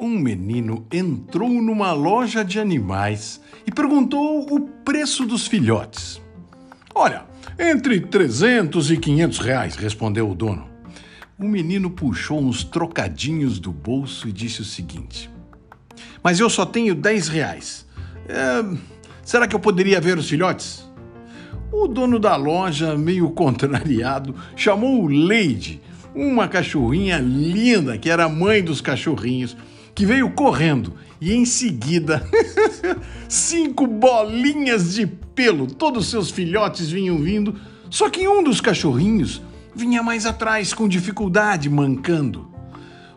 um 0.00 0.18
menino 0.18 0.86
entrou 0.92 1.50
numa 1.50 1.92
loja 1.92 2.44
de 2.44 2.58
animais 2.60 3.40
e 3.66 3.72
perguntou 3.72 4.46
o 4.50 4.60
preço 4.60 5.26
dos 5.26 5.46
filhotes. 5.46 6.20
Olha, 6.94 7.24
entre 7.58 8.00
300 8.00 8.90
e 8.90 8.96
500 8.96 9.38
reais, 9.38 9.76
respondeu 9.76 10.30
o 10.30 10.34
dono. 10.34 10.68
O 11.38 11.44
menino 11.44 11.90
puxou 11.90 12.40
uns 12.40 12.64
trocadinhos 12.64 13.58
do 13.58 13.72
bolso 13.72 14.28
e 14.28 14.32
disse 14.32 14.60
o 14.60 14.64
seguinte: 14.64 15.30
Mas 16.22 16.40
eu 16.40 16.50
só 16.50 16.66
tenho 16.66 16.94
10 16.94 17.28
reais. 17.28 17.86
É, 18.28 18.64
será 19.22 19.46
que 19.46 19.54
eu 19.54 19.60
poderia 19.60 20.00
ver 20.00 20.18
os 20.18 20.28
filhotes? 20.28 20.88
O 21.70 21.86
dono 21.86 22.18
da 22.18 22.34
loja, 22.34 22.96
meio 22.96 23.30
contrariado, 23.32 24.34
chamou 24.56 25.06
Leide, 25.06 25.80
uma 26.14 26.48
cachorrinha 26.48 27.18
linda 27.18 27.98
que 27.98 28.10
era 28.10 28.28
mãe 28.28 28.62
dos 28.62 28.80
cachorrinhos, 28.80 29.56
que 29.98 30.06
veio 30.06 30.30
correndo 30.30 30.94
e 31.20 31.34
em 31.34 31.44
seguida 31.44 32.24
cinco 33.28 33.84
bolinhas 33.84 34.94
de 34.94 35.08
pelo, 35.08 35.66
todos 35.66 36.08
seus 36.08 36.30
filhotes 36.30 36.88
vinham 36.88 37.18
vindo, 37.18 37.56
só 37.90 38.08
que 38.08 38.28
um 38.28 38.40
dos 38.40 38.60
cachorrinhos 38.60 39.42
vinha 39.74 40.00
mais 40.00 40.24
atrás 40.24 40.72
com 40.72 40.86
dificuldade, 40.86 41.68
mancando. 41.68 42.48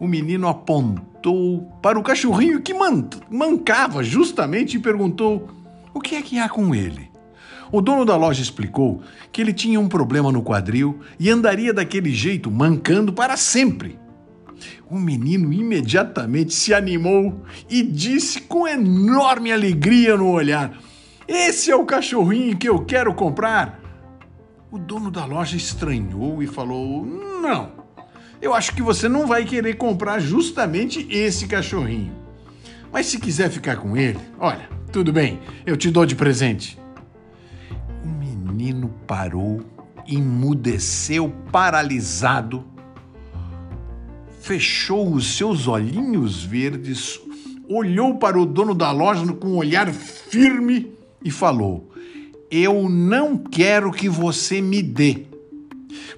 O 0.00 0.08
menino 0.08 0.48
apontou 0.48 1.70
para 1.82 1.98
o 1.98 2.02
cachorrinho 2.02 2.62
que 2.62 2.72
man 2.72 3.06
mancava 3.28 4.02
justamente 4.02 4.78
e 4.78 4.80
perguntou: 4.80 5.50
O 5.92 6.00
que 6.00 6.14
é 6.14 6.22
que 6.22 6.38
há 6.38 6.48
com 6.48 6.74
ele? 6.74 7.10
O 7.70 7.82
dono 7.82 8.06
da 8.06 8.16
loja 8.16 8.40
explicou 8.40 9.02
que 9.30 9.42
ele 9.42 9.52
tinha 9.52 9.78
um 9.78 9.88
problema 9.88 10.32
no 10.32 10.42
quadril 10.42 11.00
e 11.20 11.28
andaria 11.28 11.74
daquele 11.74 12.14
jeito, 12.14 12.50
mancando 12.50 13.12
para 13.12 13.36
sempre. 13.36 14.00
O 14.88 14.98
menino 14.98 15.52
imediatamente 15.52 16.54
se 16.54 16.74
animou 16.74 17.42
e 17.68 17.82
disse 17.82 18.40
com 18.42 18.66
enorme 18.66 19.52
alegria 19.52 20.16
no 20.16 20.30
olhar: 20.30 20.78
Esse 21.26 21.70
é 21.70 21.76
o 21.76 21.86
cachorrinho 21.86 22.56
que 22.56 22.68
eu 22.68 22.84
quero 22.84 23.14
comprar. 23.14 23.80
O 24.70 24.78
dono 24.78 25.10
da 25.10 25.24
loja 25.24 25.56
estranhou 25.56 26.42
e 26.42 26.46
falou: 26.46 27.04
Não, 27.04 27.72
eu 28.40 28.54
acho 28.54 28.74
que 28.74 28.82
você 28.82 29.08
não 29.08 29.26
vai 29.26 29.44
querer 29.44 29.76
comprar 29.76 30.18
justamente 30.18 31.06
esse 31.10 31.46
cachorrinho. 31.46 32.12
Mas 32.92 33.06
se 33.06 33.18
quiser 33.18 33.50
ficar 33.50 33.76
com 33.76 33.96
ele, 33.96 34.18
olha, 34.38 34.68
tudo 34.92 35.12
bem, 35.12 35.40
eu 35.64 35.76
te 35.76 35.90
dou 35.90 36.04
de 36.04 36.14
presente. 36.14 36.78
O 38.04 38.08
menino 38.08 38.92
parou, 39.06 39.62
emudeceu, 40.06 41.32
paralisado 41.50 42.71
fechou 44.42 45.14
os 45.14 45.36
seus 45.36 45.68
olhinhos 45.68 46.42
verdes, 46.42 47.20
olhou 47.68 48.16
para 48.16 48.38
o 48.38 48.44
dono 48.44 48.74
da 48.74 48.90
loja 48.90 49.32
com 49.34 49.50
um 49.50 49.56
olhar 49.56 49.90
firme 49.92 50.92
e 51.24 51.30
falou: 51.30 51.88
Eu 52.50 52.88
não 52.88 53.38
quero 53.38 53.92
que 53.92 54.08
você 54.08 54.60
me 54.60 54.82
dê, 54.82 55.26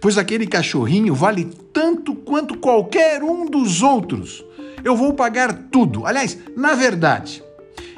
pois 0.00 0.16
aquele 0.16 0.46
cachorrinho 0.46 1.14
vale 1.14 1.50
tanto 1.72 2.14
quanto 2.14 2.58
qualquer 2.58 3.22
um 3.22 3.44
dos 3.44 3.82
outros. 3.82 4.42
Eu 4.82 4.96
vou 4.96 5.12
pagar 5.12 5.52
tudo. 5.70 6.06
Aliás, 6.06 6.38
na 6.56 6.74
verdade, 6.74 7.42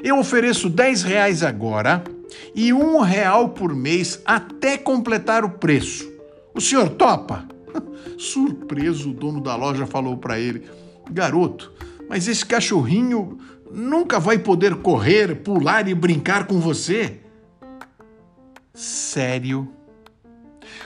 eu 0.03 0.19
ofereço 0.19 0.69
10 0.69 1.03
reais 1.03 1.41
agora 1.41 2.03
e 2.53 2.73
um 2.73 2.99
real 2.99 3.49
por 3.49 3.73
mês 3.73 4.21
até 4.25 4.77
completar 4.77 5.45
o 5.45 5.51
preço. 5.51 6.09
O 6.53 6.59
senhor 6.59 6.89
topa? 6.89 7.56
Surpreso, 8.17 9.11
o 9.11 9.13
dono 9.13 9.41
da 9.41 9.55
loja 9.55 9.85
falou 9.85 10.17
para 10.17 10.39
ele: 10.39 10.67
Garoto, 11.09 11.71
mas 12.09 12.27
esse 12.27 12.45
cachorrinho 12.45 13.37
nunca 13.71 14.19
vai 14.19 14.37
poder 14.37 14.75
correr, 14.75 15.35
pular 15.35 15.87
e 15.87 15.93
brincar 15.93 16.47
com 16.47 16.59
você? 16.59 17.21
Sério? 18.73 19.71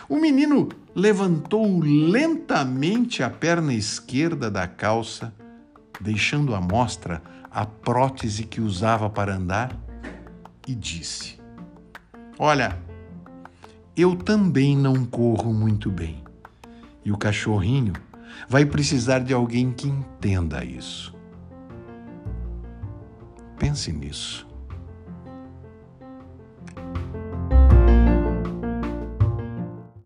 O 0.07 0.17
menino 0.17 0.69
levantou 0.95 1.79
lentamente 1.79 3.23
a 3.23 3.29
perna 3.29 3.73
esquerda 3.73 4.49
da 4.49 4.67
calça, 4.67 5.33
deixando 5.99 6.55
à 6.55 6.61
mostra 6.61 7.21
a 7.49 7.65
prótese 7.65 8.43
que 8.43 8.61
usava 8.61 9.09
para 9.09 9.35
andar, 9.35 9.77
e 10.67 10.75
disse: 10.75 11.39
Olha, 12.39 12.77
eu 13.95 14.15
também 14.15 14.75
não 14.77 15.05
corro 15.05 15.53
muito 15.53 15.89
bem. 15.89 16.23
E 17.03 17.11
o 17.11 17.17
cachorrinho 17.17 17.93
vai 18.47 18.65
precisar 18.65 19.19
de 19.19 19.33
alguém 19.33 19.71
que 19.71 19.87
entenda 19.87 20.63
isso. 20.63 21.13
Pense 23.57 23.91
nisso. 23.91 24.50